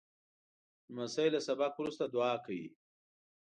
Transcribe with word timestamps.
لمسی 0.93 1.27
له 1.33 1.39
سبق 1.47 1.71
وروسته 1.77 2.03
دعا 2.13 2.33
کوي. 2.45 2.67